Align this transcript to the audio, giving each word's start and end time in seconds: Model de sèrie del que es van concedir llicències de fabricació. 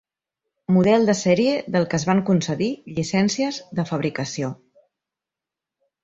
Model 0.75 1.03
de 1.09 1.13
sèrie 1.17 1.57
del 1.75 1.83
que 1.91 1.99
es 2.01 2.05
van 2.09 2.21
concedir 2.29 2.69
llicències 2.99 3.59
de 3.81 3.85
fabricació. 3.91 4.49